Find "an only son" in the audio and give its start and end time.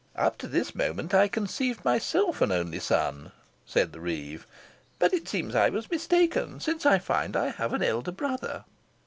2.41-3.31